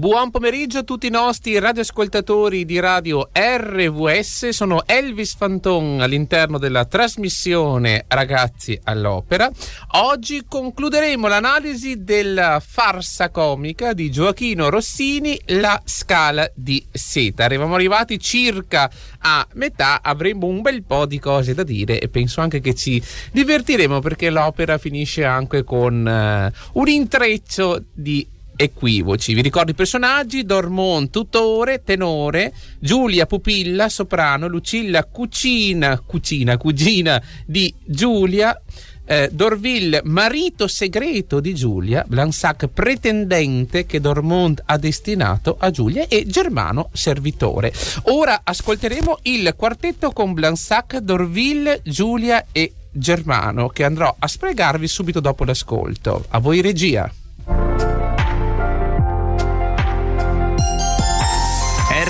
[0.00, 4.48] Buon pomeriggio a tutti i nostri radioascoltatori di radio RVS.
[4.48, 9.50] Sono Elvis Fanton all'interno della trasmissione Ragazzi all'Opera.
[9.98, 17.44] Oggi concluderemo l'analisi della farsa comica di Gioachino Rossini, La Scala di Seta.
[17.44, 22.40] Eravamo arrivati circa a metà, avremo un bel po' di cose da dire e penso
[22.40, 29.32] anche che ci divertiremo perché l'opera finisce anche con uh, un intreccio di equivoci.
[29.32, 37.72] Vi ricordo i personaggi: Dormont, tutore, tenore, Giulia, pupilla, soprano, Lucilla, cucina, cucina, cugina di
[37.84, 38.60] Giulia.
[39.06, 46.26] Eh, Dorville, marito segreto di Giulia, Blansac, pretendente che Dormont ha destinato a Giulia e
[46.28, 47.72] Germano, servitore.
[48.02, 55.18] Ora ascolteremo il quartetto con Blansac, Dorville, Giulia e Germano che andrò a spiegarvi subito
[55.18, 56.26] dopo l'ascolto.
[56.28, 57.10] A voi regia.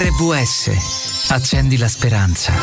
[0.03, 1.29] RVS.
[1.29, 2.55] Accendi la speranza.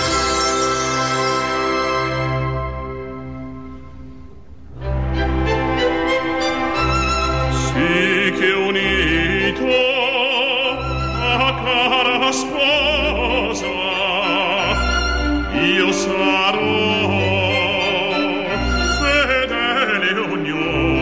[7.51, 8.31] Sì
[15.75, 16.59] io sarò
[18.97, 20.97] fedele ognuno.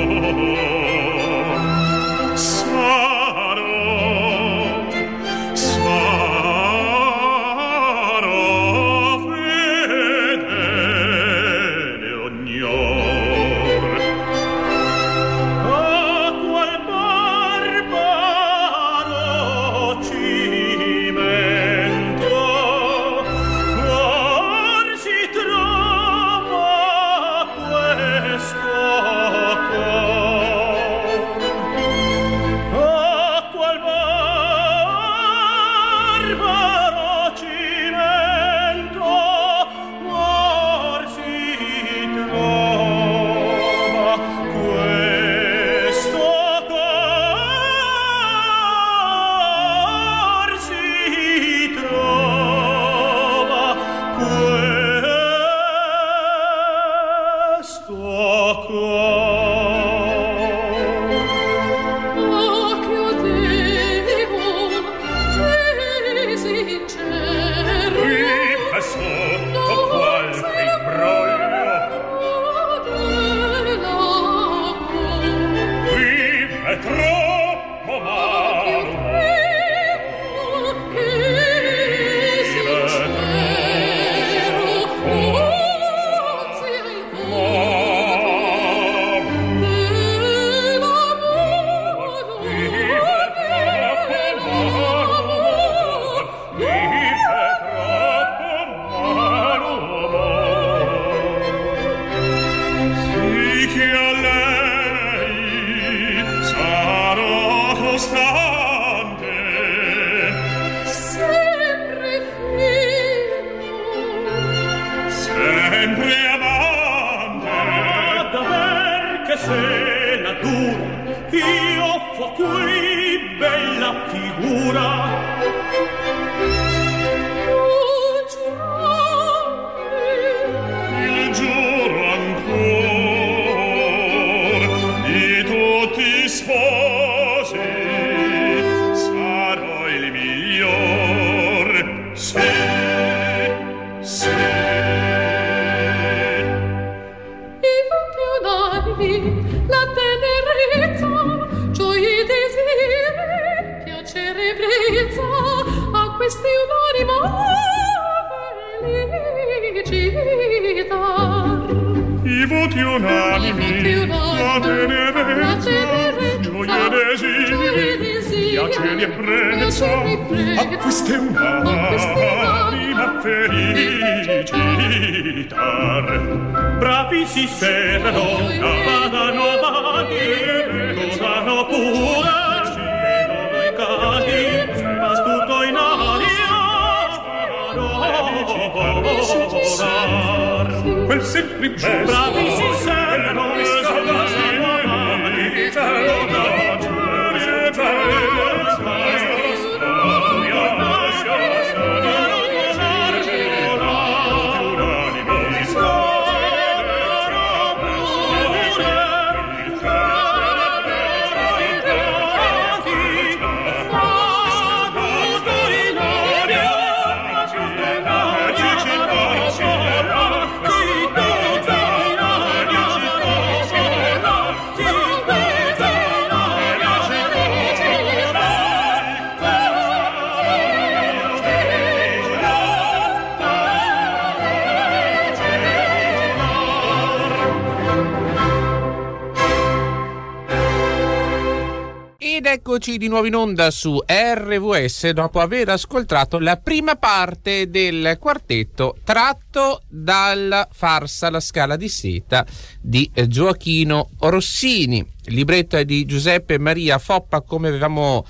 [242.75, 248.97] Eccoci di nuovo in onda su RVS dopo aver ascoltato la prima parte del quartetto
[249.01, 252.45] tratto dalla farsa La Scala di Seta
[252.81, 254.97] di Gioachino Rossini.
[254.97, 258.25] Il libretto è di Giuseppe Maria Foppa come avevamo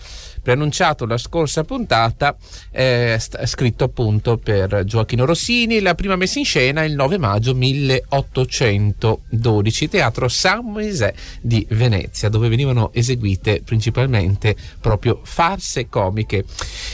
[0.45, 2.37] preannunciato la scorsa puntata,
[2.69, 9.89] eh, scritto appunto per Gioachino Rossini, la prima messa in scena il 9 maggio 1812,
[9.89, 11.11] Teatro San Moisè
[11.41, 16.45] di Venezia, dove venivano eseguite principalmente proprio farse comiche.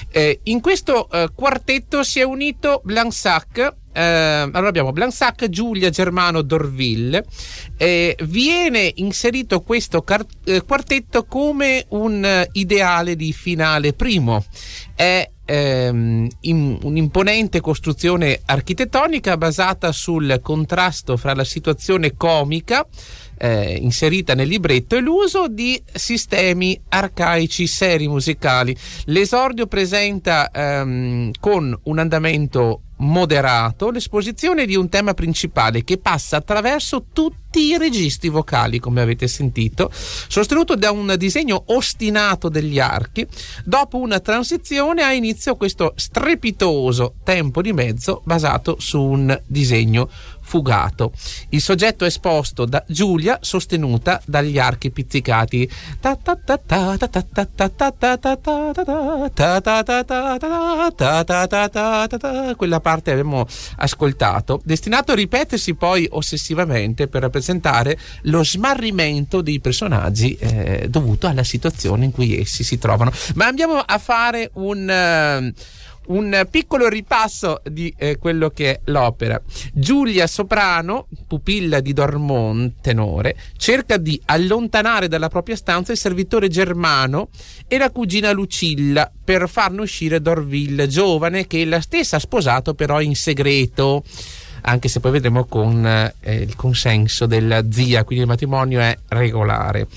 [0.10, 6.42] Eh, in questo eh, quartetto si è unito Blansac, eh, allora abbiamo Blansac, Giulia, Germano,
[6.42, 7.26] Dorville.
[7.78, 14.44] Eh, viene inserito questo car- eh, quartetto come un uh, ideale di finale primo.
[14.96, 22.88] È ehm, in, un'imponente costruzione architettonica basata sul contrasto fra la situazione comica
[23.38, 28.76] eh, inserita nel libretto e l'uso di sistemi arcaici seri musicali.
[29.06, 37.06] L'esordio presenta ehm, con un andamento moderato l'esposizione di un tema principale che passa attraverso
[37.12, 43.28] tutti i registri vocali, come avete sentito, sostenuto da un disegno ostinato degli archi.
[43.66, 50.10] Dopo una transizione ha inizio questo strepitoso tempo di mezzo basato su un disegno
[50.52, 51.14] fugato.
[51.50, 55.70] Il soggetto esposto da Giulia, sostenuta dagli archi pizzicati.
[62.58, 70.36] Quella parte abbiamo ascoltato, destinato a ripetersi poi ossessivamente per rappresentare lo smarrimento dei personaggi
[70.36, 73.14] eh, dovuto alla situazione in cui essi si trovano.
[73.36, 75.54] Ma andiamo a fare un...
[75.56, 75.80] Uh,
[76.12, 79.42] un piccolo ripasso di eh, quello che è l'opera.
[79.74, 87.30] Giulia Soprano, pupilla di Dormont, tenore, cerca di allontanare dalla propria stanza il servitore Germano
[87.68, 93.02] e la cugina Lucilla per farne uscire Dorville, giovane che la stessa ha sposato però
[93.02, 94.04] in segreto
[94.62, 99.88] anche se poi vedremo con eh, il consenso della zia, quindi il matrimonio è regolare.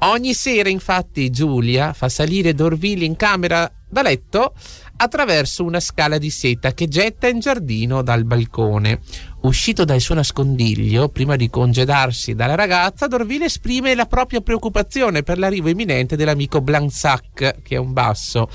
[0.00, 4.54] Ogni sera infatti Giulia fa salire Dorville in camera da letto
[5.02, 9.00] attraverso una scala di seta che getta in giardino dal balcone.
[9.42, 15.38] Uscito dal suo nascondiglio, prima di congedarsi dalla ragazza, Dorville esprime la propria preoccupazione per
[15.38, 18.48] l'arrivo imminente dell'amico Blansac, che è un basso,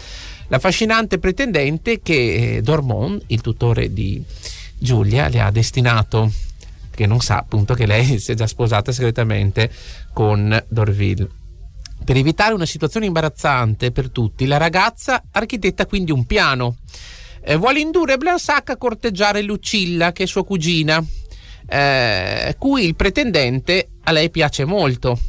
[0.48, 4.24] l'affascinante pretendente che eh, Dormont, il tutore di
[4.78, 6.32] Giulia, le ha destinato,
[6.96, 9.70] che non sa appunto che lei si è già sposata segretamente
[10.14, 11.46] con Dorville.
[12.08, 16.78] Per evitare una situazione imbarazzante per tutti, la ragazza architetta quindi un piano.
[17.44, 21.04] Eh, vuole indurre Blansac a corteggiare Lucilla, che è sua cugina,
[21.68, 25.20] eh, cui il pretendente a lei piace molto.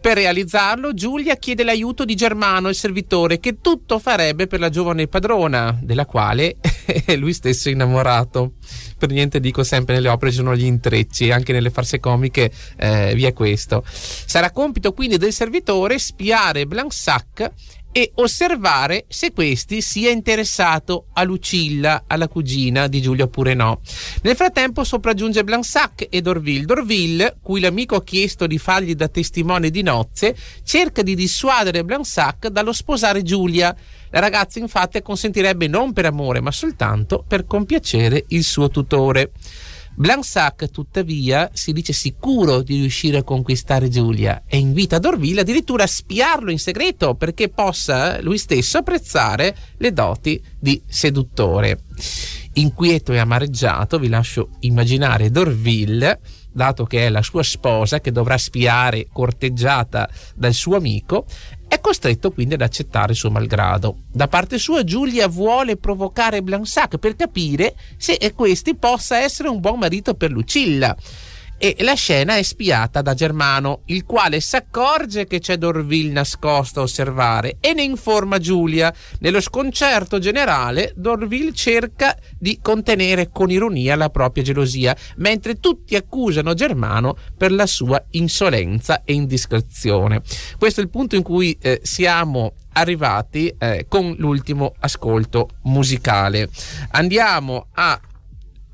[0.00, 5.06] Per realizzarlo, Giulia chiede l'aiuto di Germano, il servitore, che tutto farebbe per la giovane
[5.06, 6.56] padrona, della quale
[7.04, 8.54] è lui stesso innamorato
[9.04, 13.12] per niente dico sempre nelle opere ci sono gli intrecci, anche nelle farse comiche eh,
[13.14, 13.84] vi è questo.
[13.86, 17.50] Sarà compito quindi del servitore spiare Blansac
[17.96, 23.82] e osservare se questi sia interessato a Lucilla, alla cugina di Giulio oppure no.
[24.22, 26.64] Nel frattempo sopraggiunge Blansac e Dorville.
[26.64, 30.34] Dorville, cui l'amico ha chiesto di fargli da testimone di nozze,
[30.64, 33.76] cerca di dissuadere Blansac dallo sposare Giulia.
[34.14, 39.32] La ragazza infatti consentirebbe non per amore ma soltanto per compiacere il suo tutore.
[39.96, 45.88] Blansac, tuttavia, si dice sicuro di riuscire a conquistare Giulia e invita Dorville addirittura a
[45.88, 51.80] spiarlo in segreto perché possa lui stesso apprezzare le doti di seduttore.
[52.52, 56.20] Inquieto e amareggiato, vi lascio immaginare Dorville
[56.54, 61.26] dato che è la sua sposa che dovrà spiare corteggiata dal suo amico,
[61.74, 63.98] è costretto quindi ad accettare suo malgrado.
[64.10, 69.78] Da parte sua Giulia vuole provocare Blansac per capire se questi possa essere un buon
[69.78, 70.96] marito per Lucilla
[71.56, 76.80] e la scena è spiata da Germano, il quale si accorge che c'è Dorville nascosto
[76.80, 78.92] a osservare e ne informa Giulia.
[79.20, 86.54] Nello sconcerto generale, Dorville cerca di contenere con ironia la propria gelosia, mentre tutti accusano
[86.54, 90.22] Germano per la sua insolenza e indiscrezione.
[90.58, 96.48] Questo è il punto in cui eh, siamo arrivati eh, con l'ultimo ascolto musicale.
[96.90, 97.98] Andiamo a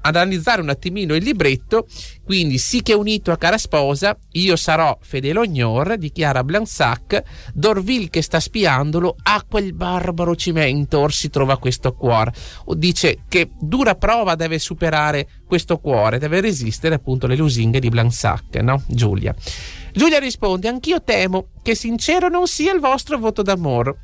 [0.02, 1.86] ad analizzare un attimino il libretto,
[2.24, 8.22] quindi sì che unito a cara sposa, io sarò fedele ognor, dichiara Blansac, Dorville che
[8.22, 12.32] sta spiandolo, a quel barbaro cimento or si trova questo cuore.
[12.66, 17.88] O dice che dura prova deve superare questo cuore, deve resistere appunto alle lusinghe di
[17.88, 18.82] Blansac, no?
[18.86, 19.34] Giulia.
[19.92, 23.96] Giulia risponde, anch'io temo che sincero non sia il vostro voto d'amore.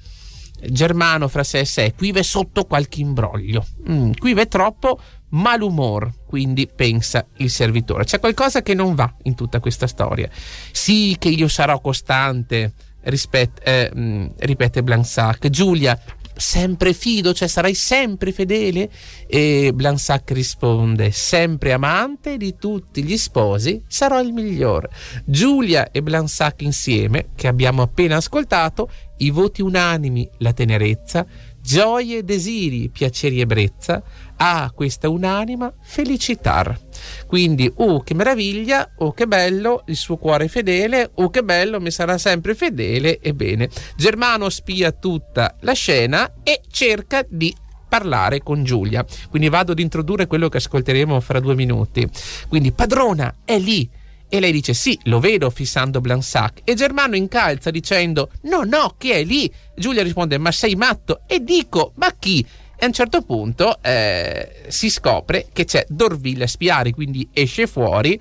[0.69, 4.99] Germano fra sé e sé, qui v'è sotto qualche imbroglio, mm, qui v'è troppo
[5.31, 8.05] malumor, quindi pensa il servitore.
[8.05, 10.29] C'è qualcosa che non va in tutta questa storia.
[10.73, 12.73] Sì che io sarò costante,
[13.03, 15.49] rispet- eh, mm, ripete Blansac.
[15.49, 15.99] Giulia,
[16.37, 18.91] sempre fido, cioè sarai sempre fedele?
[19.27, 24.91] E Blansac risponde, sempre amante di tutti gli sposi, sarò il migliore.
[25.25, 31.27] Giulia e Blansac insieme, che abbiamo appena ascoltato, i voti unanimi, la tenerezza,
[31.61, 34.03] gioie, desiri, piaceri, ebbrezza,
[34.37, 36.79] ha questa unanima felicitar.
[37.27, 41.91] Quindi, oh che meraviglia, oh che bello, il suo cuore fedele, oh che bello, mi
[41.91, 43.69] sarà sempre fedele, ebbene.
[43.97, 47.55] Germano spia tutta la scena e cerca di
[47.89, 49.05] parlare con Giulia.
[49.31, 52.09] Quindi vado ad introdurre quello che ascolteremo fra due minuti.
[52.49, 53.89] Quindi, padrona, è lì.
[54.37, 56.61] E lei dice sì, lo vedo fissando Blansac.
[56.65, 59.51] E Germano incalza dicendo no, no, chi è lì?
[59.75, 61.23] Giulia risponde ma sei matto?
[61.27, 62.47] E dico ma chi?
[62.77, 67.67] E a un certo punto eh, si scopre che c'è Dorville a spiare, quindi esce
[67.67, 68.21] fuori.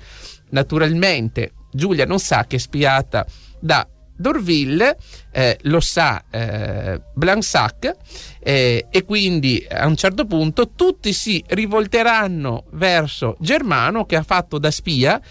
[0.51, 3.25] Naturalmente Giulia non sa che è spiata
[3.60, 4.98] da Dorville,
[5.31, 7.95] eh, lo sa eh, Blansac
[8.39, 14.57] eh, e quindi a un certo punto tutti si rivolteranno verso Germano che ha fatto
[14.57, 15.22] da spia.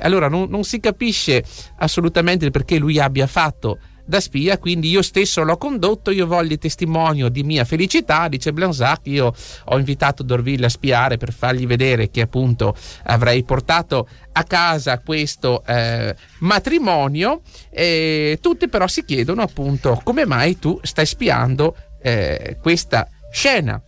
[0.00, 1.44] allora non, non si capisce
[1.78, 7.28] assolutamente perché lui abbia fatto da spia, quindi io stesso l'ho condotto, io voglio testimonio
[7.28, 9.32] di mia felicità, dice Blansac, io
[9.64, 15.64] ho invitato Dorville a spiare per fargli vedere che appunto avrei portato a casa questo
[15.66, 23.08] eh, matrimonio, e tutti però si chiedono appunto come mai tu stai spiando eh, questa
[23.30, 23.80] scena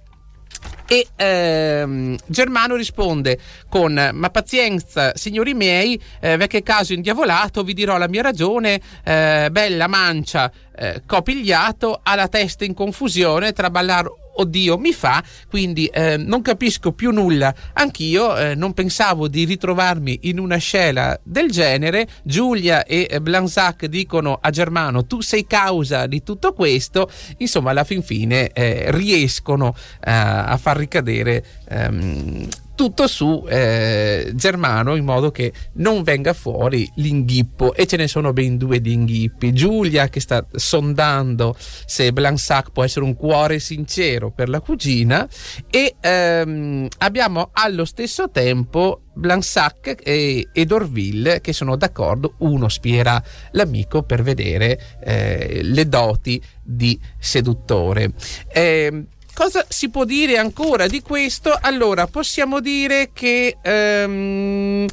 [0.87, 7.99] e ehm, Germano risponde con ma pazienza signori miei eh, vecchio caso indiavolato vi dirò
[7.99, 14.09] la mia ragione eh, bella mancia eh, copigliato ha la testa in confusione tra ballar
[14.37, 17.55] oddio mi fa, quindi eh, non capisco più nulla.
[17.75, 22.09] Anch'io eh, non pensavo di ritrovarmi in una scena del genere.
[22.23, 27.11] Giulia e Blansac dicono a Germano tu sei causa di tutto questo.
[27.39, 29.75] Insomma, alla fin fine eh, riescono
[30.05, 36.89] eh, a far ricadere ehm, tutto su eh, Germano in modo che non venga fuori
[36.97, 37.75] l'inghippo.
[37.75, 39.53] E ce ne sono ben due di inghippi.
[39.53, 45.27] Giulia che sta sondando se Blansac può essere un cuore sincero per la cugina.
[45.69, 52.35] E ehm, abbiamo allo stesso tempo Blansac e, e Dorville che sono d'accordo.
[52.39, 53.21] Uno spierà
[53.53, 58.13] l'amico per vedere eh, le doti di seduttore.
[58.53, 59.07] Eh,
[59.37, 61.55] Cosa si può dire ancora di questo?
[61.61, 64.87] Allora, possiamo dire che ehm,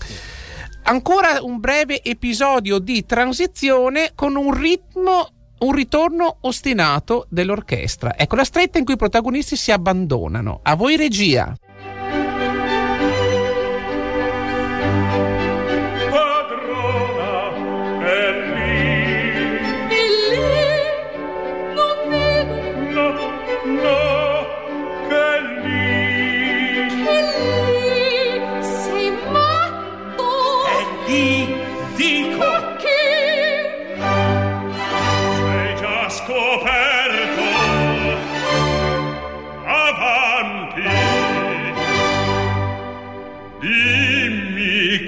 [0.84, 8.18] ancora un breve episodio di transizione con un ritmo un ritorno ostinato dell'orchestra.
[8.18, 10.60] Ecco la stretta in cui i protagonisti si abbandonano.
[10.62, 11.56] A voi regia.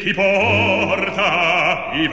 [0.06, 2.08] Chi porta i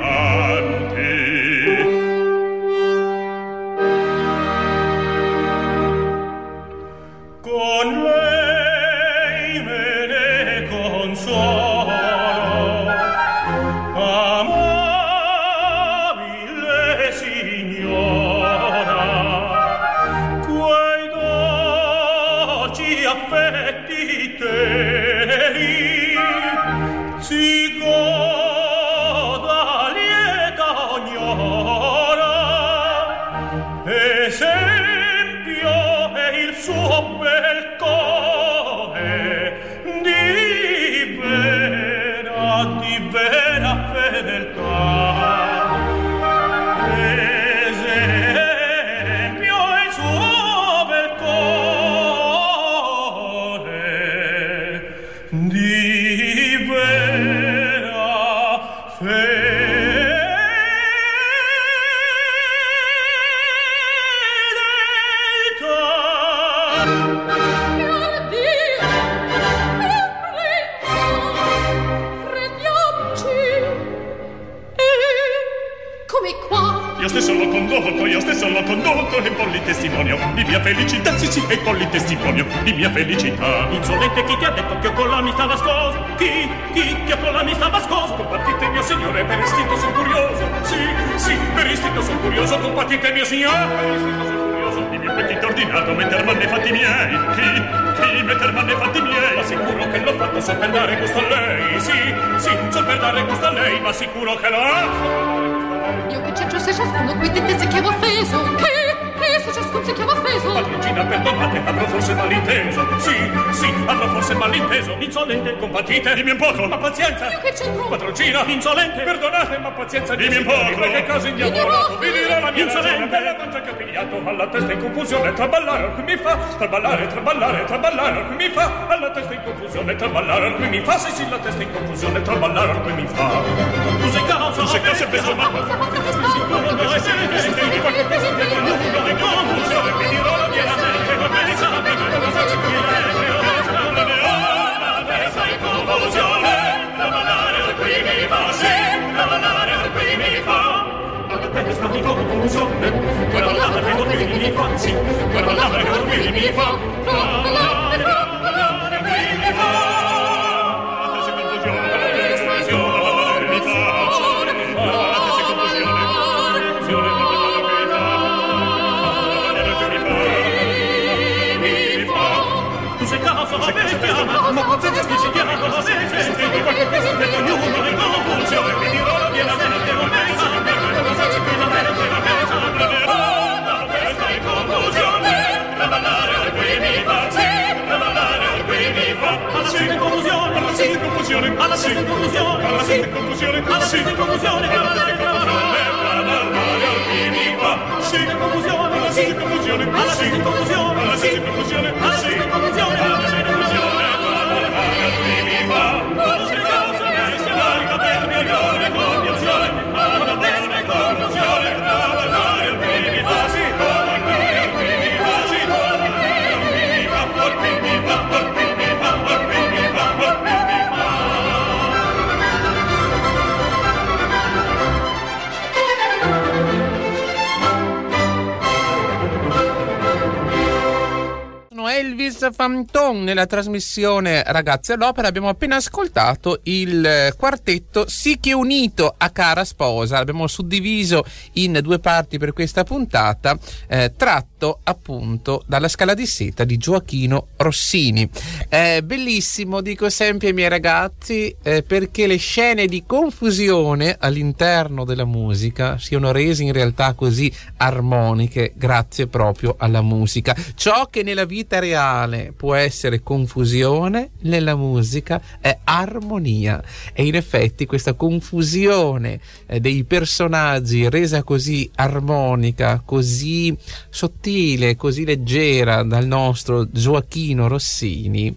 [233.47, 235.29] Trasmissione Ragazzi all'Opera.
[235.29, 240.19] Abbiamo appena ascoltato il eh, quartetto Sì unito a cara sposa.
[240.19, 246.65] L'abbiamo suddiviso in due parti per questa puntata, eh, tratto appunto dalla scala di seta
[246.65, 248.29] di Gioachino Rossini.
[248.69, 255.25] Eh, bellissimo, dico sempre ai miei ragazzi, eh, perché le scene di confusione all'interno della
[255.25, 260.57] musica siano rese in realtà così armoniche grazie proprio alla musica.
[260.75, 266.83] Ciò che nella vita reale può essere confusione, nella musica è armonia
[267.15, 273.75] e in effetti questa confusione eh, dei personaggi resa così armonica, così
[274.11, 278.55] sottile, così leggera dal nostro Gioachino Rossini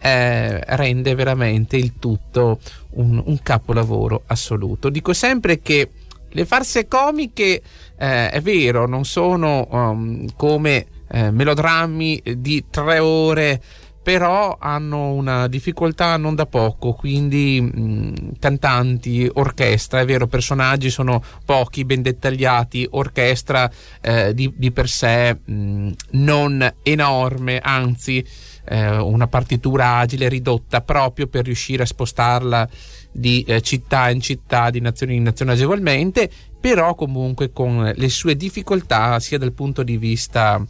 [0.00, 2.58] eh, rende veramente il tutto
[2.94, 4.88] un, un capolavoro assoluto.
[4.88, 5.88] Dico sempre che
[6.28, 7.62] le farse comiche
[7.96, 13.62] eh, è vero, non sono um, come eh, melodrammi di tre ore
[14.06, 21.20] però hanno una difficoltà non da poco, quindi mh, cantanti, orchestra, è vero, personaggi sono
[21.44, 23.68] pochi, ben dettagliati, orchestra
[24.00, 28.24] eh, di, di, per sé mh, non enorme, anzi
[28.66, 32.68] eh, una partitura agile ridotta proprio per riuscire a spostarla
[33.10, 38.36] di eh, città in città, di nazione in nazione agevolmente, però comunque con le sue
[38.36, 40.64] difficoltà sia dal punto di vista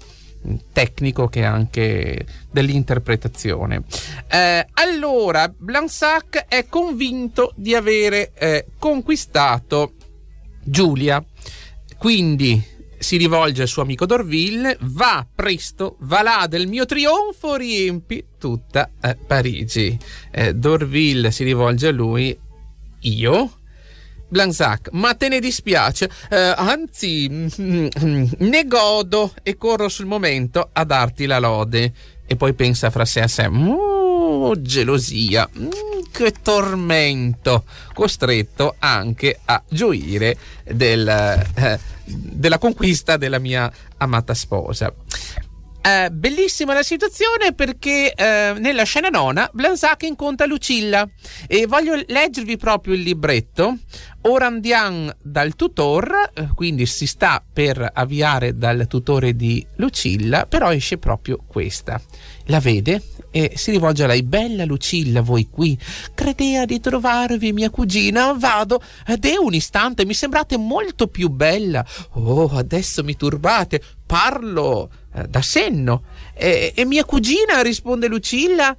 [0.73, 3.83] tecnico che anche dell'interpretazione.
[4.29, 9.95] Eh, allora, Blansac è convinto di avere eh, conquistato
[10.63, 11.25] Giulia,
[11.99, 18.25] quindi si rivolge al suo amico Dorville, va presto, va là del mio trionfo, riempi
[18.39, 19.99] tutta eh, Parigi.
[20.55, 22.37] Dorville si rivolge a lui,
[23.01, 23.51] io?
[24.29, 27.29] Blanzac, ma te ne dispiace, eh, anzi
[28.39, 31.93] ne godo e corro sul momento a darti la lode.
[32.29, 35.71] E poi pensa fra sé a sé, oh, gelosia, mm,
[36.11, 44.93] che tormento, costretto anche a gioire del, eh, della conquista della mia amata sposa.
[45.87, 51.09] Eh, bellissima la situazione perché eh, nella scena nona Blanzac incontra Lucilla
[51.47, 53.77] e voglio leggervi proprio il libretto.
[54.23, 60.73] Ora andiamo dal tutor, eh, quindi si sta per avviare dal tutore di Lucilla, però
[60.73, 62.01] esce proprio questa.
[62.47, 63.01] La vede
[63.37, 64.23] e si rivolge a lei.
[64.23, 65.79] Bella Lucilla, voi qui.
[66.15, 68.33] Credea di trovarvi mia cugina.
[68.33, 70.07] Vado ed è un istante.
[70.07, 71.85] Mi sembrate molto più bella.
[72.13, 73.83] Oh, adesso mi turbate.
[74.07, 76.05] Parlo eh, da senno.
[76.33, 78.75] E, e mia cugina, risponde Lucilla.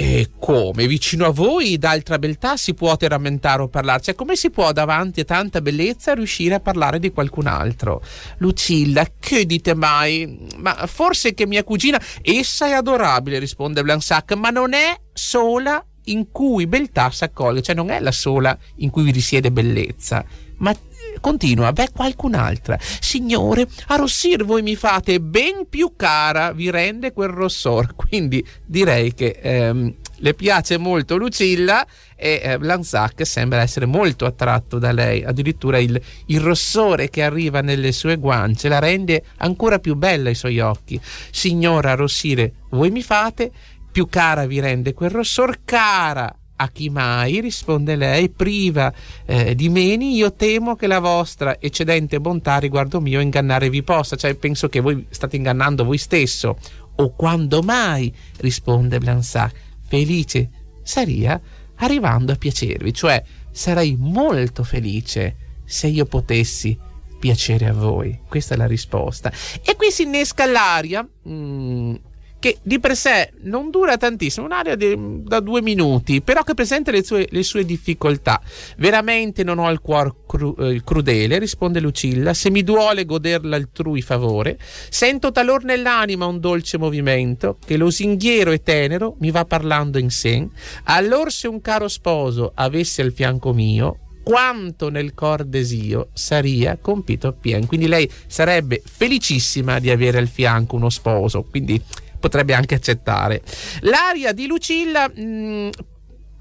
[0.00, 0.86] E come?
[0.86, 4.00] Vicino a voi, d'altra beltà, si può rammentare o parlare?
[4.00, 8.00] Cioè, come si può davanti a tanta bellezza riuscire a parlare di qualcun altro?
[8.36, 10.46] Lucilla, che dite mai?
[10.58, 16.30] Ma forse che mia cugina, essa è adorabile, risponde Blansac, ma non è sola in
[16.30, 20.24] cui beltà s'accoglie, cioè non è la sola in cui risiede bellezza,
[20.58, 20.72] ma
[21.20, 22.78] continua, beh, qualcun'altra.
[22.80, 27.94] Signore, a rossir voi mi fate ben più cara, vi rende quel rossor.
[27.96, 34.78] Quindi direi che ehm, le piace molto Lucilla e eh, Lanzac sembra essere molto attratto
[34.78, 39.94] da lei, addirittura il, il, rossore che arriva nelle sue guance la rende ancora più
[39.94, 41.00] bella ai suoi occhi.
[41.30, 43.50] Signora, rossire voi mi fate,
[43.90, 48.92] più cara vi rende quel rossor, cara a chi mai, risponde lei, priva
[49.24, 54.16] eh, di meni, io temo che la vostra eccedente bontà riguardo mio ingannare vi possa,
[54.16, 56.58] cioè penso che voi state ingannando voi stesso.
[56.96, 59.54] O quando mai, risponde Blansac,
[59.86, 60.50] felice
[60.82, 61.40] saria
[61.76, 66.76] arrivando a piacervi, cioè sarei molto felice se io potessi
[67.20, 68.18] piacere a voi.
[68.28, 69.32] Questa è la risposta.
[69.62, 71.06] E qui si innesca l'aria.
[71.28, 71.94] Mm,
[72.38, 76.90] che di per sé non dura tantissimo, un'area di, da due minuti, però che presenta
[76.90, 78.40] le sue, le sue difficoltà.
[78.76, 84.02] Veramente non ho il cuore cru, eh, crudele, risponde Lucilla, se mi duole goder l'altrui
[84.02, 89.98] favore, sento talor nell'anima un dolce movimento, che lo singhiero e tenero mi va parlando
[89.98, 90.50] in sen,
[90.84, 93.98] allor se un caro sposo avesse al fianco mio,
[94.28, 97.66] quanto nel cor desio saria compito appien.
[97.66, 101.82] Quindi lei sarebbe felicissima di avere al fianco uno sposo, quindi
[102.18, 103.42] potrebbe anche accettare.
[103.80, 105.68] L'aria di Lucilla mh, mm,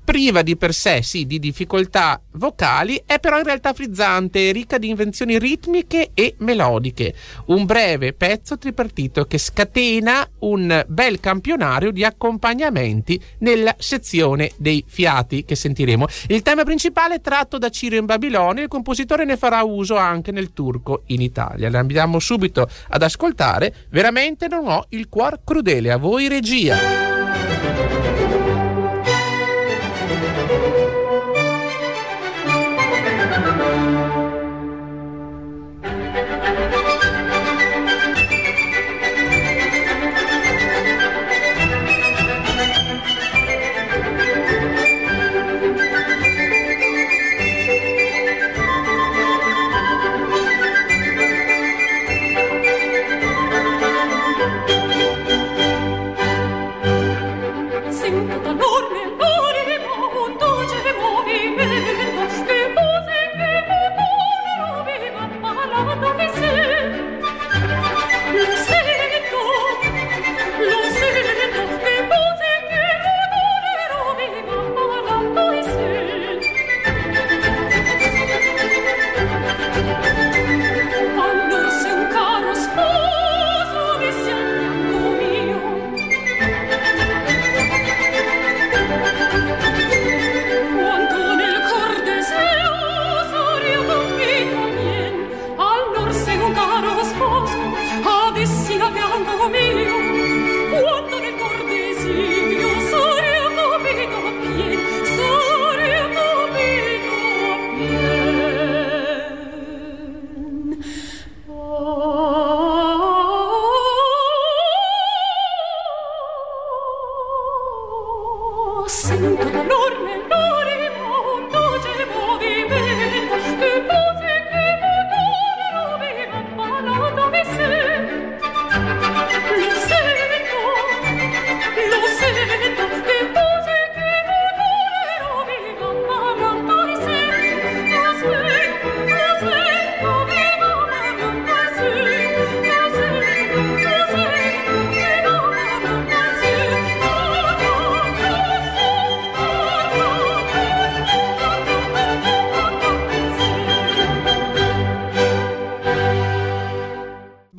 [0.07, 4.87] priva di per sé sì, di difficoltà vocali, è però in realtà frizzante, ricca di
[4.87, 7.13] invenzioni ritmiche e melodiche.
[7.47, 15.43] Un breve pezzo tripartito che scatena un bel campionario di accompagnamenti nella sezione dei fiati
[15.43, 16.07] che sentiremo.
[16.27, 20.31] Il tema principale è tratto da Ciro in Babilonia, il compositore ne farà uso anche
[20.31, 21.69] nel turco in Italia.
[21.77, 23.87] Andiamo subito ad ascoltare.
[23.89, 25.91] Veramente non ho il cuor crudele.
[25.91, 28.06] A voi regia.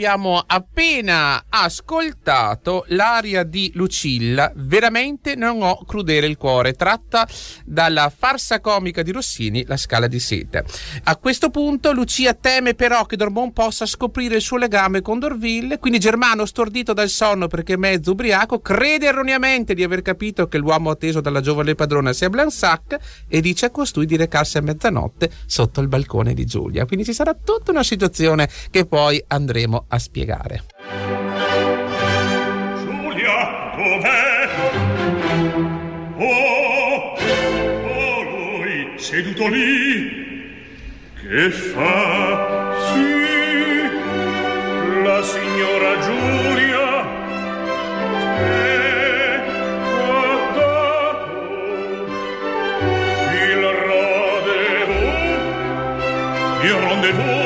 [0.08, 7.28] Abbiamo appena ascoltato l'aria di Lucilla, veramente non ho crudele il cuore, tratta
[7.64, 10.64] dalla farsa comica di Rossini, La scala di sete.
[11.04, 15.78] A questo punto Lucia teme però che Dormon possa scoprire il suo legame con Dorville,
[15.78, 20.90] quindi Germano, stordito dal sonno perché mezzo ubriaco, crede erroneamente di aver capito che l'uomo
[20.90, 22.96] atteso dalla giovane padrona sia Blansac
[23.28, 26.86] e dice a costui di recarsi a mezzanotte sotto il balcone di Giulia.
[26.86, 30.37] Quindi ci sarà tutta una situazione che poi andremo a spiegare.
[32.84, 34.48] Giulia, dov'è?
[36.16, 37.16] Oh,
[37.84, 40.26] oh, lui, seduto lì.
[41.20, 42.74] Che fa?
[42.92, 43.90] Sì,
[45.02, 47.16] la signora Giulia
[53.50, 53.64] il
[54.46, 55.14] rendezvous,
[56.62, 57.37] il rendezvous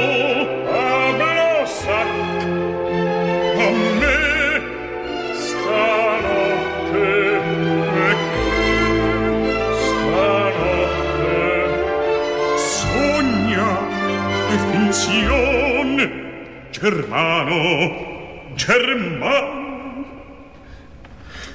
[16.83, 20.05] Germano Germano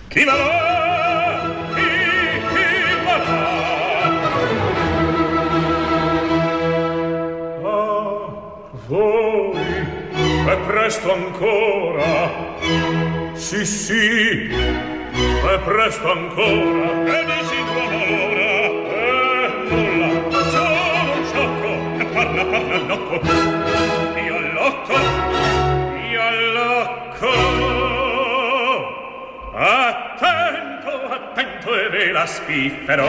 [0.08, 0.38] chi va
[1.76, 1.92] chi,
[2.48, 2.68] chi
[3.04, 3.18] va
[7.62, 8.16] Ah,
[8.88, 9.52] voi
[10.48, 12.10] è presto ancora.
[13.34, 17.04] Sì sì è presto ancora.
[17.04, 18.50] Che dici tua malora
[18.96, 20.42] eh nulla.
[20.54, 21.70] Sono un sciocco.
[22.00, 23.16] E parla parla locco
[24.28, 24.54] io al
[31.68, 33.08] attento e vela spiffero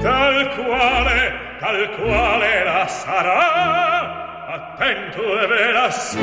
[0.00, 4.26] tal quale tal quale la sarà.
[4.48, 6.16] Attento e vela spiffero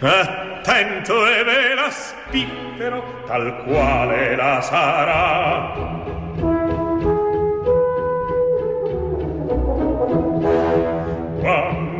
[0.00, 5.90] attento e vela spiffero tal quale la sarà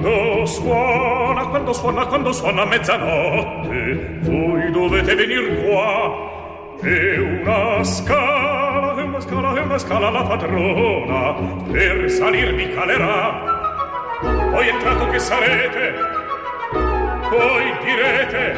[0.01, 6.79] Quando suona, quando suona, quando suona mezzanotte, voi dovete venir qua.
[6.83, 11.35] E una scala, e una scala, e una scala la padrona,
[11.71, 13.59] per salir vi calerà.
[14.23, 15.95] Poi entrato che sarete,
[17.29, 18.57] poi direte,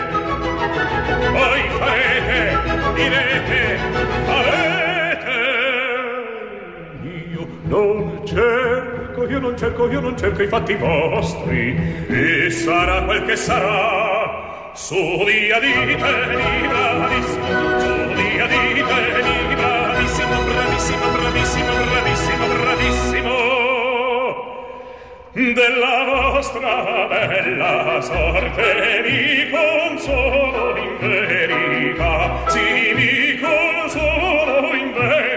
[1.32, 2.58] poi farete,
[2.94, 3.78] direte,
[4.26, 4.80] farete.
[7.32, 8.20] Io non
[9.22, 14.70] cerco, io non cerco, io non cerco i fatti vostri, e sarà quel che sarà.
[14.74, 15.94] Su via dite, ni
[16.66, 23.60] bravissimo, su via dite, ni bravissimo, bravissimo, bravissimo, bravissimo, bravissimo.
[25.34, 35.31] Della vostra bella sorte mi consolo in verità, sì mi consolo in verità.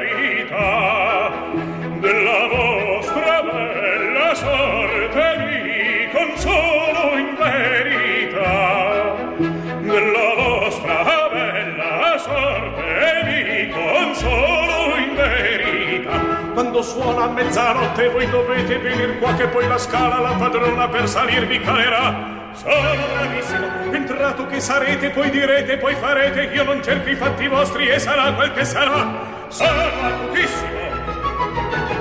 [16.76, 21.08] Quando suona a mezzanotte voi dovete venir qua che poi la scala la padrona per
[21.08, 22.50] salirvi calerà.
[22.52, 27.88] Sono bravissimo, entrato che sarete, poi direte, poi farete, io non cerco i fatti vostri
[27.88, 29.08] e sarà quel che sarà.
[29.48, 30.80] Sono acutissimo,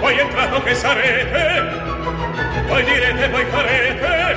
[0.00, 1.82] poi entrato che sarete,
[2.66, 4.36] poi direte, poi farete,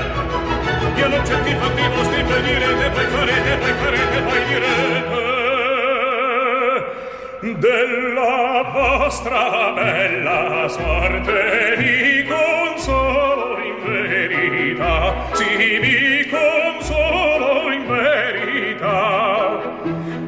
[0.97, 5.16] io non cerco i fatti vostri, poi direte, poi farete, poi farete, poi direte
[7.41, 15.13] della vostra bella sorte mi consolo in verità.
[15.33, 19.61] Sì mi consolo in verità.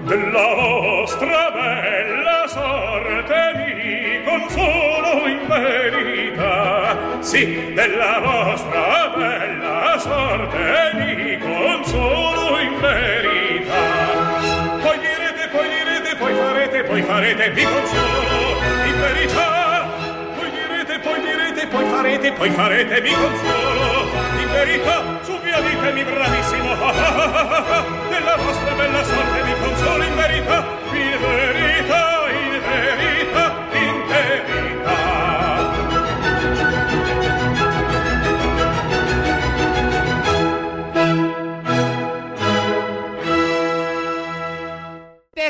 [0.06, 6.98] Della vostra bella sorte mi consolo in verità.
[7.22, 13.99] Sì della vostra bella sorte mi consolo in verità
[16.90, 19.88] poi farete mi consolo in verità.
[20.36, 25.04] Poi direte poi direte poi farete poi farete mi consolo in verità.
[25.22, 26.74] Su via ditemi bravissimo
[28.10, 30.66] della vostra bella sorte mi consolo in verità.
[30.92, 33.19] In verità in verità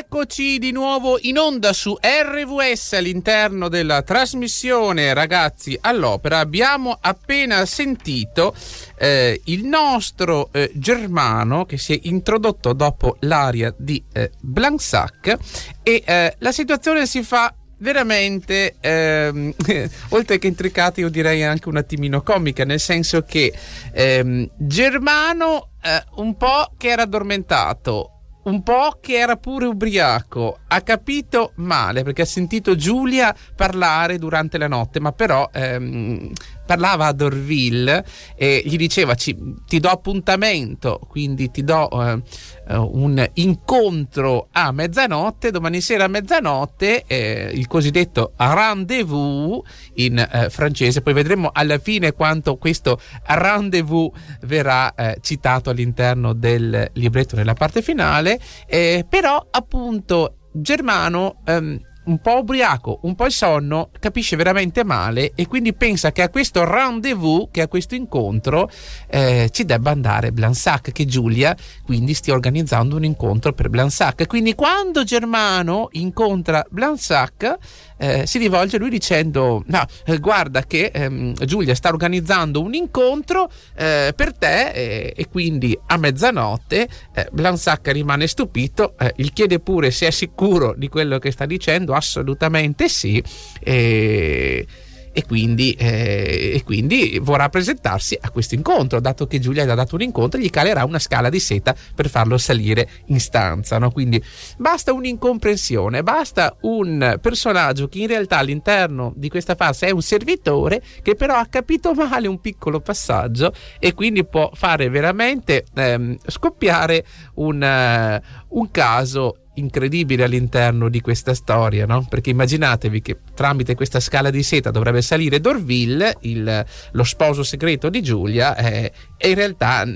[0.00, 6.38] Eccoci di nuovo in onda su RVS all'interno della trasmissione Ragazzi all'Opera.
[6.38, 8.54] Abbiamo appena sentito
[8.96, 15.36] eh, il nostro eh, Germano che si è introdotto dopo l'aria di eh, Blansac
[15.82, 19.52] e eh, la situazione si fa veramente ehm,
[20.10, 23.52] oltre che intricata io direi anche un attimino comica nel senso che
[23.92, 30.80] ehm, Germano eh, un po' che era addormentato un po' che era pure ubriaco, ha
[30.80, 36.30] capito male perché ha sentito Giulia parlare durante la notte, ma però ehm,
[36.70, 38.04] parlava a Dorville
[38.36, 42.22] e gli diceva ti do appuntamento, quindi ti do eh,
[42.68, 49.62] eh, un incontro a mezzanotte, domani sera a mezzanotte, eh, il cosiddetto rendezvous
[49.94, 56.88] in eh, francese, poi vedremo alla fine quanto questo rendezvous verrà eh, citato all'interno del
[56.92, 63.32] libretto nella parte finale, eh, però appunto Germano ehm, un po' ubriaco, un po' il
[63.32, 68.68] sonno, capisce veramente male e quindi pensa che a questo rendezvous, che a questo incontro,
[69.08, 74.26] eh, ci debba andare Blansac, che Giulia quindi stia organizzando un incontro per Blansac.
[74.26, 77.58] Quindi quando Germano incontra Blansac,
[77.96, 82.74] eh, si rivolge a lui dicendo no, eh, guarda che ehm, Giulia sta organizzando un
[82.74, 89.60] incontro eh, per te e quindi a mezzanotte eh, Blansac rimane stupito, eh, gli chiede
[89.60, 93.22] pure se è sicuro di quello che sta dicendo, assolutamente sì.
[93.60, 94.66] E
[95.12, 99.74] e quindi, eh, e quindi, vorrà presentarsi a questo incontro, dato che Giulia gli ha
[99.74, 103.78] dato un incontro, gli calerà una scala di seta per farlo salire in stanza.
[103.78, 103.90] No?
[103.90, 104.22] Quindi
[104.56, 110.80] basta un'incomprensione, basta un personaggio che in realtà all'interno di questa fase è un servitore
[111.02, 117.04] che però ha capito male un piccolo passaggio e quindi può fare veramente ehm, scoppiare
[117.34, 122.04] un, uh, un caso incredibile all'interno di questa storia, no?
[122.08, 127.88] Perché immaginatevi che tramite questa scala di seta dovrebbe salire Dorville, il, lo sposo segreto
[127.88, 129.86] di Giulia, eh, e in realtà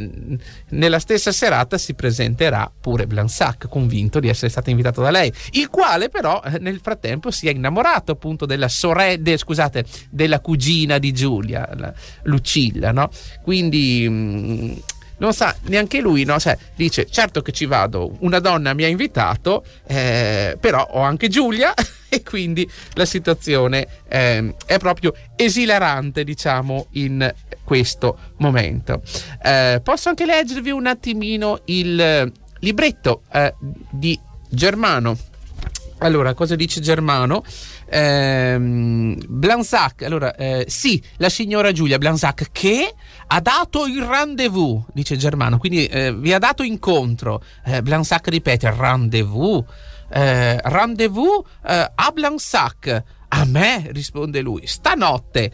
[0.69, 5.69] nella stessa serata si presenterà pure Blansac, convinto di essere stato invitato da lei, il
[5.71, 11.13] quale però eh, nel frattempo si è innamorato appunto della sorella, scusate, della cugina di
[11.13, 13.09] Giulia, Lucilla, no?
[13.43, 14.77] Quindi mh,
[15.19, 16.39] non sa neanche lui, no?
[16.39, 21.29] Cioè, dice certo che ci vado, una donna mi ha invitato, eh, però ho anche
[21.29, 21.75] Giulia
[22.09, 27.33] e quindi la situazione eh, è proprio esilarante, diciamo, in
[27.65, 29.03] questo momento.
[29.43, 33.55] Eh, posso anche leggervi un attimino il libretto eh,
[33.91, 35.17] di Germano.
[36.05, 37.43] Allora, cosa dice Germano?
[37.89, 42.95] Ehm, Blansac, allora, eh, sì, la signora Giulia Blansac che
[43.27, 47.43] ha dato il rendezvous, dice Germano, quindi eh, vi ha dato incontro.
[47.65, 49.65] Eh, Blansac ripete, rendezvous,
[50.11, 53.03] eh, rendezvous eh, a Blansac.
[53.29, 55.53] A me, risponde lui, stanotte.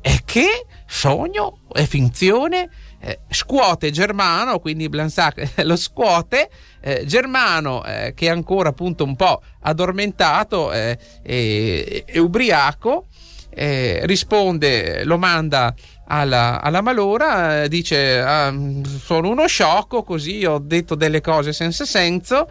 [0.00, 0.66] E che?
[0.84, 1.60] Sogno?
[1.72, 2.68] È finzione?
[3.04, 6.48] Eh, scuote Germano, quindi Blansac lo scuote,
[6.80, 13.06] eh, Germano eh, che è ancora appunto un po' addormentato e, e, ubriaco,
[13.50, 15.74] eh, risponde, lo manda
[16.06, 18.54] alla, alla malora, dice ah,
[19.02, 22.48] sono uno sciocco, così ho detto delle cose senza senso.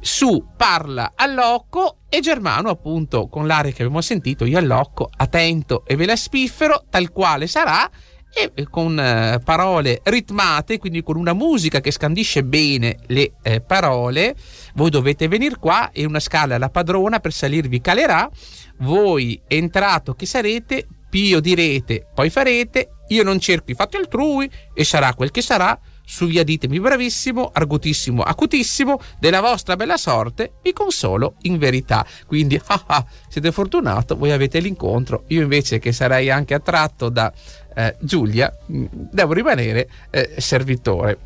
[0.00, 5.84] Eh, su parla all'occo e Germano appunto con l'aria che abbiamo sentito io all'occo attento
[5.86, 7.88] e ve la spiffero tal quale sarà
[8.32, 14.36] e con eh, parole ritmate quindi con una musica che scandisce bene le eh, parole.
[14.74, 18.30] Voi dovete venire qua e una scala alla padrona per salirvi calerà.
[18.78, 22.90] Voi entrato che sarete pio direte poi farete.
[23.08, 25.78] Io non cerco i fatti altrui e sarà quel che sarà
[26.10, 32.04] su via ditemi bravissimo, argutissimo, acutissimo, della vostra bella sorte vi consolo in verità.
[32.26, 37.32] Quindi, ah ah, siete fortunato, voi avete l'incontro, io invece che sarei anche attratto da
[37.76, 41.18] eh, Giulia, mm, devo rimanere eh, servitore.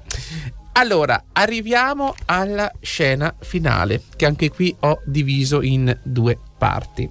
[0.73, 7.09] Allora, arriviamo alla scena finale, che anche qui ho diviso in due parti.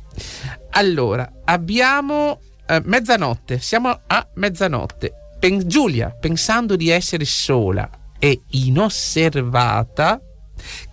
[0.71, 10.21] Allora, abbiamo eh, mezzanotte, siamo a mezzanotte Pen- Giulia, pensando di essere sola e inosservata,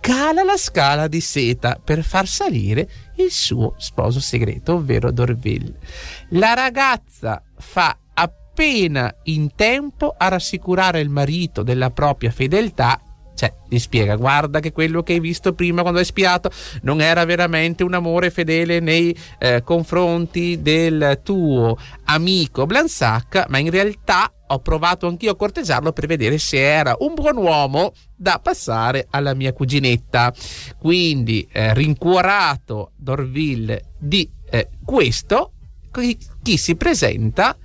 [0.01, 5.79] cala la scala di seta per far salire il suo sposo segreto, ovvero Dorville.
[6.31, 13.01] La ragazza fa appena in tempo a rassicurare il marito della propria fedeltà
[13.41, 16.51] Cioè, gli spiega, guarda che quello che hai visto prima quando hai spiato
[16.83, 23.71] non era veramente un amore fedele nei eh, confronti del tuo amico Blansac, ma in
[23.71, 29.07] realtà ho provato anch'io a corteggiarlo per vedere se era un buon uomo da passare
[29.09, 30.31] alla mia cuginetta.
[30.77, 35.53] Quindi, eh, rincuorato Dorville di eh, questo,
[36.43, 37.57] chi si presenta?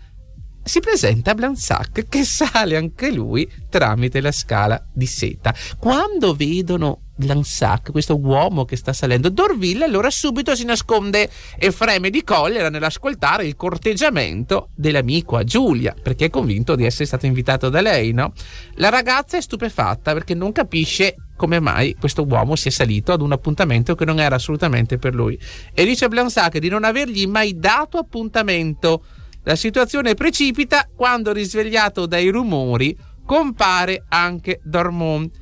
[0.67, 5.55] Si presenta Blansac che sale anche lui tramite la scala di seta.
[5.79, 12.11] Quando vedono Blansac, questo uomo che sta salendo, Dorville allora subito si nasconde e freme
[12.11, 17.69] di collera nell'ascoltare il corteggiamento dell'amico a Giulia, perché è convinto di essere stato invitato
[17.69, 18.33] da lei, no?
[18.75, 23.31] La ragazza è stupefatta perché non capisce come mai questo uomo sia salito ad un
[23.31, 25.39] appuntamento che non era assolutamente per lui
[25.75, 29.05] e dice a Blansac di non avergli mai dato appuntamento
[29.47, 35.33] la situazione precipita quando, risvegliato dai rumori, compare anche Dormont.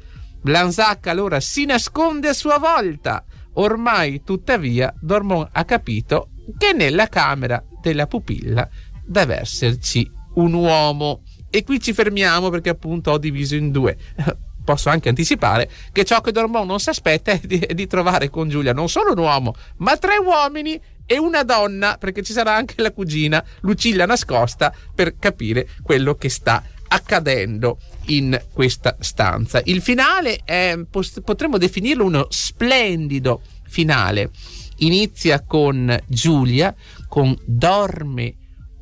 [0.42, 3.24] Blansac allora si nasconde a sua volta.
[3.54, 6.28] Ormai, tuttavia, Dormont ha capito
[6.58, 8.68] che nella camera della pupilla
[9.06, 11.22] deve esserci un uomo.
[11.48, 13.96] E qui ci fermiamo perché appunto ho diviso in due.
[14.62, 18.28] Posso anche anticipare che ciò che Dormont non si aspetta è di, è di trovare
[18.28, 22.54] con Giulia non solo un uomo, ma tre uomini e una donna, perché ci sarà
[22.54, 29.60] anche la cugina Lucilla nascosta per capire quello che sta accadendo in questa stanza.
[29.64, 30.78] Il finale è,
[31.24, 34.30] potremmo definirlo uno splendido finale.
[34.78, 36.74] Inizia con Giulia,
[37.08, 38.34] con Dorme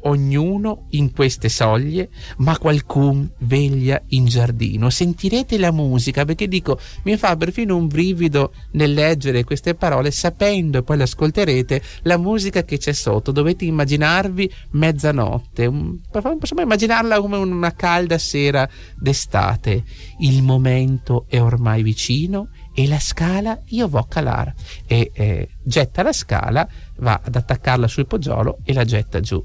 [0.03, 4.91] ognuno in queste soglie, ma qualcun veglia in giardino.
[4.91, 10.79] Sentirete la musica perché dico, mi fa perfino un brivido nel leggere queste parole, sapendo
[10.79, 13.33] e poi le ascolterete la musica che c'è sotto.
[13.33, 15.71] Dovete immaginarvi mezzanotte,
[16.11, 19.85] possiamo immaginarla come una calda sera d'estate.
[20.21, 24.55] Il momento è ormai vicino e la scala io vo a calare
[24.87, 26.67] e eh, getta la scala,
[26.99, 29.45] va ad attaccarla sul poggiolo e la getta giù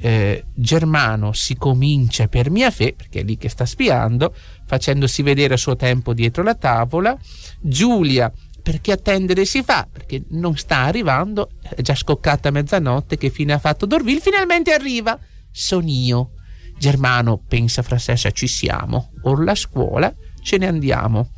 [0.00, 4.34] eh, Germano si comincia per mia fe, perché è lì che sta spiando,
[4.64, 7.16] facendosi vedere a suo tempo dietro la tavola,
[7.60, 8.32] Giulia
[8.62, 13.58] perché attendere si fa, perché non sta arrivando, è già scoccata mezzanotte, che fine ha
[13.58, 15.18] fatto Dorville, finalmente arriva,
[15.50, 16.32] son io.
[16.78, 21.30] Germano pensa fra sé se ci siamo, or la scuola, ce ne andiamo.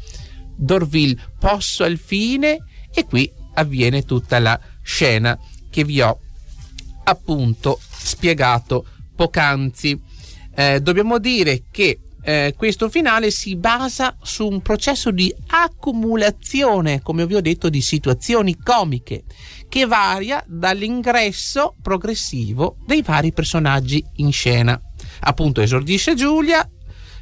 [0.55, 2.59] Dorville posso al fine?
[2.93, 5.39] E qui avviene tutta la scena
[5.71, 6.19] che vi ho
[7.05, 10.01] appunto spiegato poc'anzi.
[10.55, 17.27] Eh, dobbiamo dire che eh, questo finale si basa su un processo di accumulazione, come
[17.27, 19.25] vi ho detto, di situazioni comiche
[19.69, 24.81] che varia dall'ingresso progressivo dei vari personaggi in scena.
[25.21, 26.69] Appunto esordisce Giulia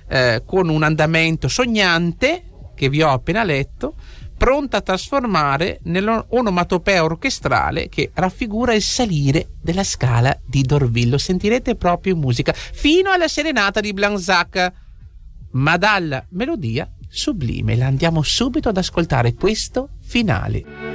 [0.08, 3.94] eh, con un andamento sognante che vi ho appena letto,
[4.40, 11.10] pronta a trasformare nell'onomatopea orchestrale che raffigura il salire della scala di Dorville.
[11.10, 14.72] Lo sentirete proprio in musica, fino alla serenata di Blanzac,
[15.50, 17.76] ma dalla melodia sublime.
[17.76, 20.89] La andiamo subito ad ascoltare questo finale.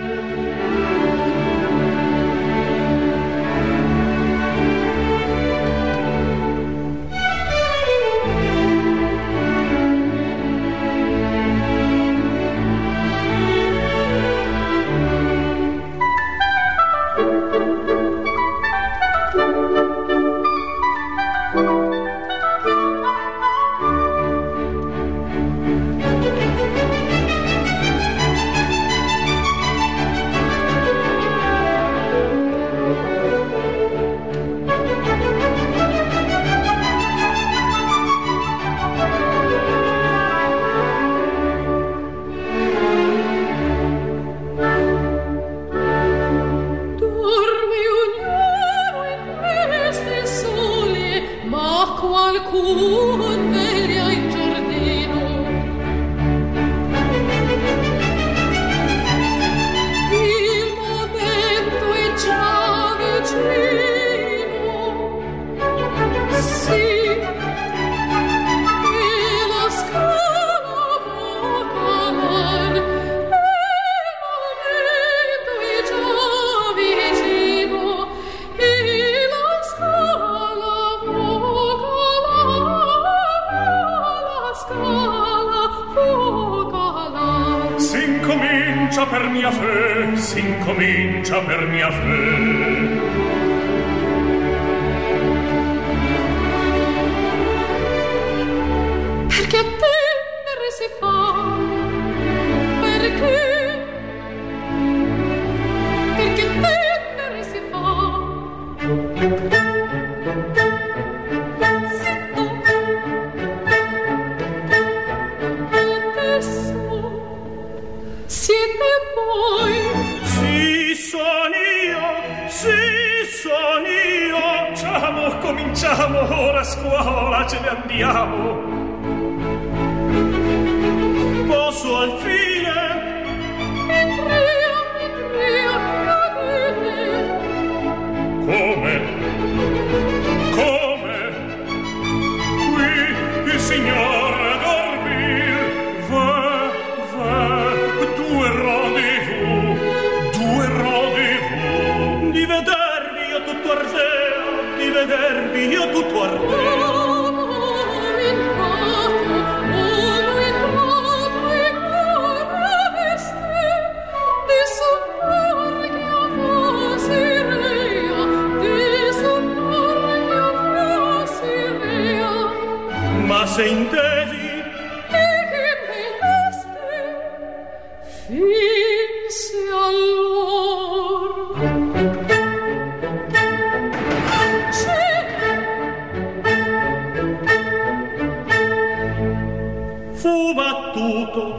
[90.17, 93.44] s'incomincia per mia fede.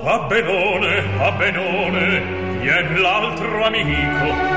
[0.03, 2.23] va benone, va benone,
[2.61, 4.55] vien l'altro amico.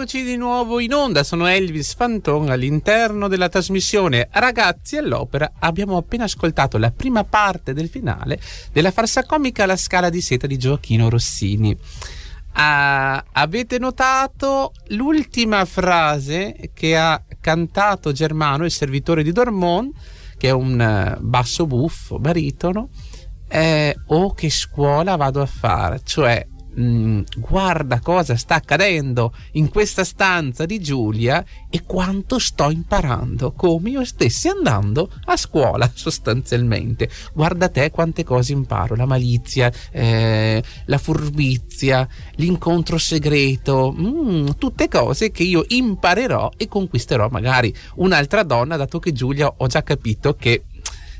[0.00, 5.52] Eccoci di nuovo in onda, sono Elvis Fanton all'interno della trasmissione Ragazzi all'Opera.
[5.58, 8.40] Abbiamo appena ascoltato la prima parte del finale
[8.72, 11.76] della farsa comica La Scala di Seta di Gioacchino Rossini.
[12.52, 19.94] Ah, avete notato l'ultima frase che ha cantato Germano, il servitore di Dormont,
[20.38, 22.88] che è un eh, basso buffo, baritono,
[23.46, 26.46] è Oh che scuola vado a fare, cioè
[26.80, 33.90] Mm, guarda cosa sta accadendo in questa stanza di Giulia e quanto sto imparando, come
[33.90, 37.10] io stessi andando a scuola sostanzialmente.
[37.34, 45.30] Guarda te quante cose imparo, la malizia, eh, la furbizia, l'incontro segreto, mm, tutte cose
[45.30, 50.64] che io imparerò e conquisterò magari un'altra donna, dato che Giulia ho già capito che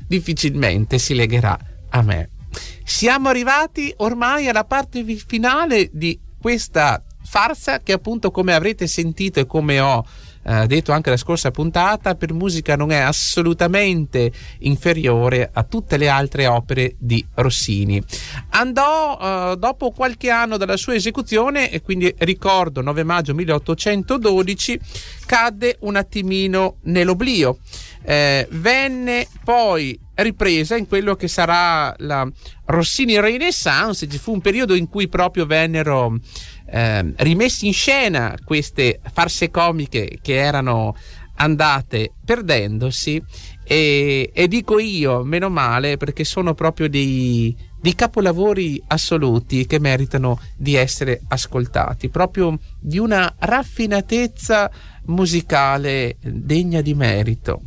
[0.07, 1.57] difficilmente si legherà
[1.89, 2.29] a me.
[2.83, 9.45] Siamo arrivati ormai alla parte finale di questa farsa che appunto come avrete sentito e
[9.45, 10.05] come ho
[10.43, 16.09] eh, detto anche la scorsa puntata, per musica non è assolutamente inferiore a tutte le
[16.09, 18.01] altre opere di Rossini.
[18.49, 24.79] Andò eh, dopo qualche anno dalla sua esecuzione, e quindi ricordo 9 maggio 1812,
[25.25, 27.59] cadde un attimino nell'oblio.
[28.03, 32.27] Eh, venne poi ripresa in quello che sarà la
[32.65, 36.17] Rossini Renaissance, ci fu un periodo in cui proprio vennero
[36.71, 40.95] eh, rimessi in scena queste farse comiche che erano
[41.35, 43.21] andate perdendosi.
[43.63, 50.39] E, e dico io, meno male, perché sono proprio dei, dei capolavori assoluti che meritano
[50.57, 54.69] di essere ascoltati, proprio di una raffinatezza
[55.05, 57.63] musicale degna di merito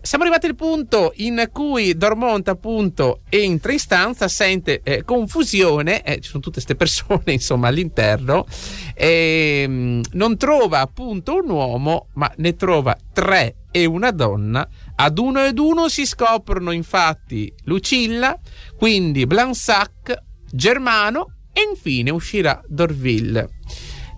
[0.00, 6.20] siamo arrivati al punto in cui Dormont appunto entra in stanza, sente eh, confusione, eh,
[6.20, 8.46] ci sono tutte queste persone insomma all'interno,
[8.94, 15.18] e, ehm, non trova appunto un uomo ma ne trova tre e una donna, ad
[15.18, 18.38] uno ed uno si scoprono infatti Lucilla,
[18.78, 23.50] quindi Blansac, Germano e infine uscirà Dorville.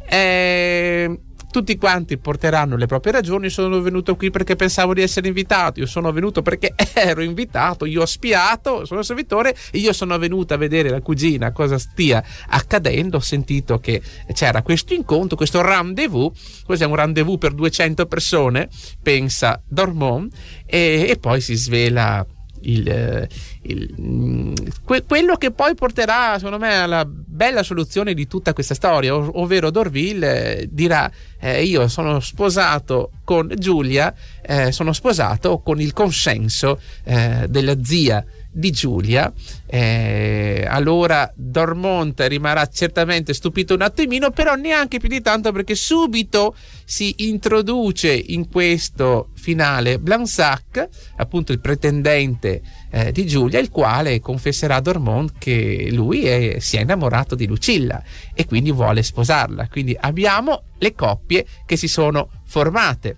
[0.08, 1.20] Eh,
[1.50, 3.50] tutti quanti porteranno le proprie ragioni.
[3.50, 5.80] Sono venuto qui perché pensavo di essere invitato.
[5.80, 7.84] Io sono venuto perché ero invitato.
[7.84, 9.54] Io ho spiato, sono servitore.
[9.72, 13.18] Io sono venuto a vedere la cugina cosa stia accadendo.
[13.18, 14.00] Ho sentito che
[14.32, 16.62] c'era questo incontro, questo rendezvous.
[16.64, 18.68] Cos'è un rendezvous per 200 persone?
[19.02, 20.34] Pensa Dormont.
[20.66, 22.24] E, e poi si svela
[22.62, 23.28] il, eh,
[23.62, 24.54] il, mm,
[24.84, 29.30] que, quello che poi porterà secondo me alla bella soluzione di tutta questa storia ov-
[29.34, 35.92] ovvero Dorville eh, dirà eh, io sono sposato con Giulia eh, sono sposato con il
[35.92, 39.32] consenso eh, della zia di Giulia.
[39.66, 46.54] Eh, allora Dormont rimarrà certamente stupito un attimino, però neanche più di tanto perché subito
[46.84, 54.76] si introduce in questo finale Blansac, appunto il pretendente eh, di Giulia, il quale confesserà
[54.76, 58.02] a Dormont che lui è, si è innamorato di Lucilla
[58.34, 59.68] e quindi vuole sposarla.
[59.68, 63.16] Quindi abbiamo le coppie che si sono formate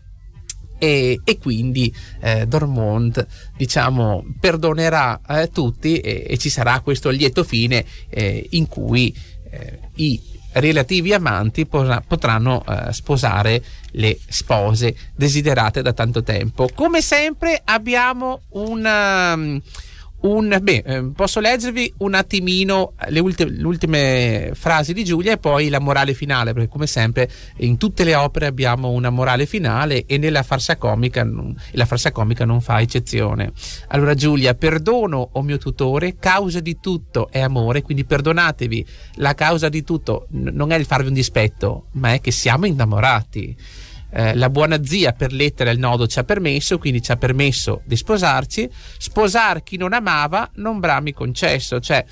[0.80, 7.44] e, e quindi eh, Dormont diciamo perdonerà eh, tutti e, e, ci sarà questo lieto
[7.44, 9.14] fine eh, in cui
[9.50, 10.18] eh, i
[10.52, 13.62] relativi amanti potranno eh, sposare
[13.92, 16.68] le spose desiderate da tanto tempo.
[16.74, 19.38] Come sempre abbiamo una
[20.22, 25.38] un, beh, ehm, posso leggervi un attimino le, ultime, le ultime frasi di Giulia e
[25.38, 30.04] poi la morale finale, perché come sempre in tutte le opere abbiamo una morale finale
[30.06, 31.26] e nella farsa comica,
[31.72, 33.52] la farsa comica non fa eccezione.
[33.88, 39.34] Allora Giulia, perdono, o oh mio tutore, causa di tutto è amore, quindi perdonatevi, la
[39.34, 43.56] causa di tutto non è il farvi un dispetto, ma è che siamo innamorati
[44.12, 47.82] eh, la buona zia per lettera il nodo ci ha permesso, quindi ci ha permesso
[47.84, 48.68] di sposarci.
[48.98, 52.04] Sposar chi non amava, non brami concesso, cioè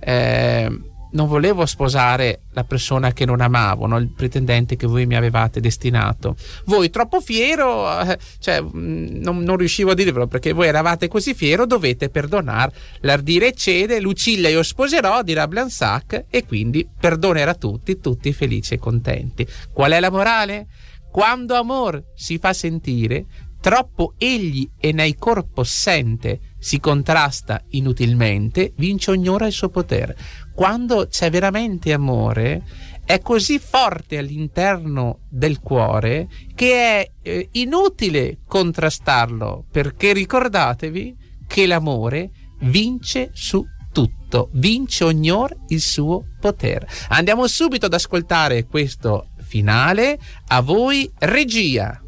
[0.00, 0.70] eh,
[1.14, 3.96] non volevo sposare la persona che non amavo, no?
[3.98, 6.36] il pretendente che voi mi avevate destinato.
[6.66, 11.34] Voi troppo fiero, eh, cioè, mm, non, non, riuscivo a dirvelo perché voi eravate così
[11.34, 12.70] fiero, dovete perdonar.
[13.00, 19.46] L'ardire cede, Lucilla io sposerò, dirà Blansac, e quindi perdonerà tutti, tutti felici e contenti.
[19.72, 20.66] Qual è la morale?
[21.14, 23.26] Quando amor si fa sentire,
[23.60, 30.16] troppo egli e nei corpo sente, si contrasta inutilmente, vince ognora il suo potere.
[30.52, 32.64] Quando c'è veramente amore,
[33.04, 42.32] è così forte all'interno del cuore che è eh, inutile contrastarlo, perché ricordatevi che l'amore
[42.62, 46.88] vince su tutto, vince ognor il suo potere.
[47.10, 50.18] Andiamo subito ad ascoltare questo finale.
[50.48, 52.00] A voi, regia.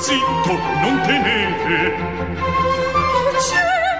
[0.00, 1.94] Zitto, non temete!
[2.40, 3.92] Oh, cielo!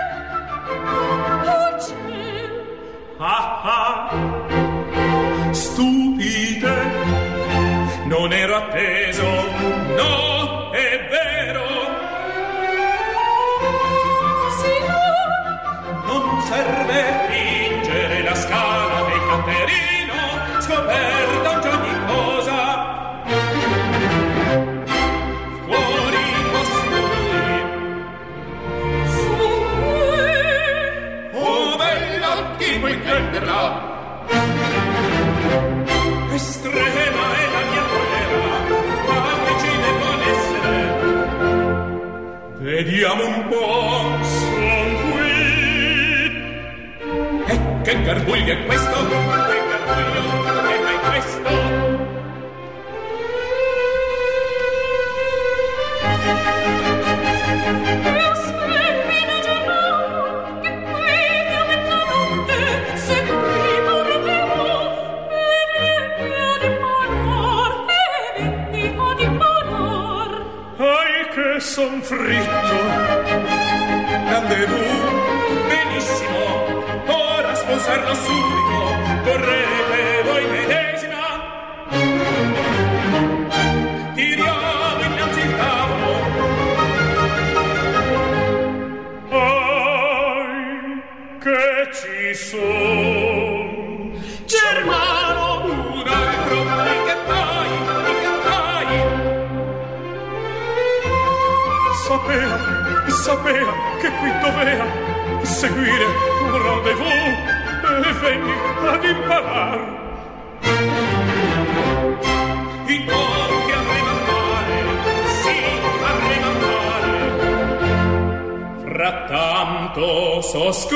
[1.44, 2.56] Oh, cielo!
[3.18, 4.29] Ah, ah!
[8.10, 9.22] Non ero atteso.
[9.22, 11.66] No è vero.
[14.60, 18.89] Signor non serve fingere la scala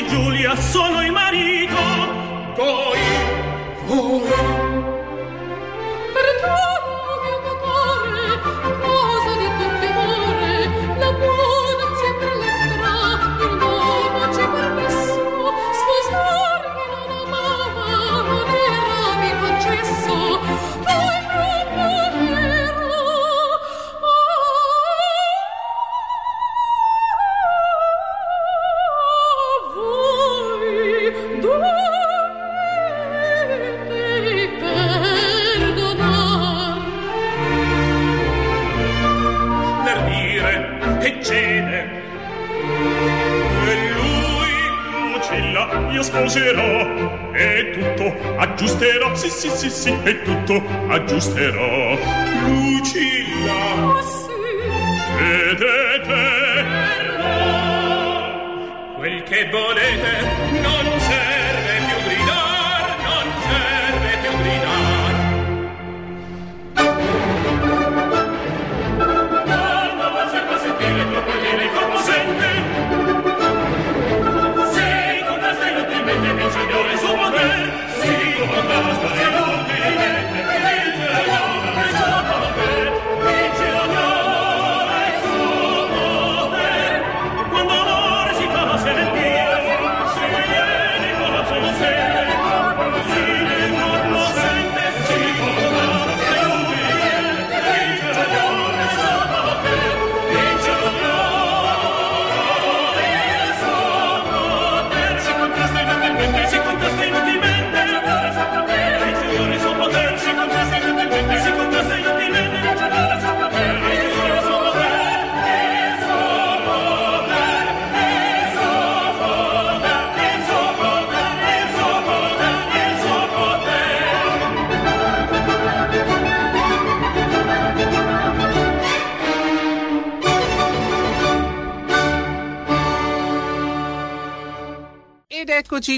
[0.00, 1.76] di Giulia sono il marito.
[2.54, 2.98] Voi,
[3.86, 4.67] voi.
[48.58, 51.96] Aggiusterò sì sì sì sì e tutto aggiusterò
[52.44, 54.32] Lucilla oh, sì.
[55.16, 56.64] vedete
[58.96, 60.87] quel che volete non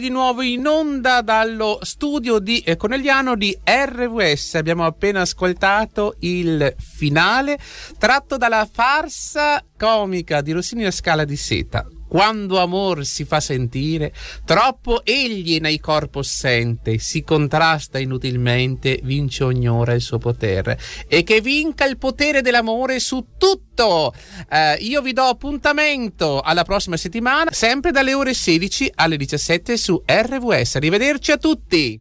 [0.01, 4.55] di nuovo in onda dallo studio di eh, Conegliano di RWS.
[4.55, 7.59] Abbiamo appena ascoltato il finale
[7.99, 14.13] tratto dalla farsa comica di Rossini a Scala di Seta quando amor si fa sentire,
[14.45, 20.77] troppo egli nei corpo sente, si contrasta inutilmente, vince ognora il suo potere.
[21.07, 24.13] E che vinca il potere dell'amore su tutto!
[24.51, 30.03] Eh, io vi do appuntamento alla prossima settimana, sempre dalle ore 16 alle 17 su
[30.05, 30.75] RWS.
[30.75, 31.97] Arrivederci a tutti!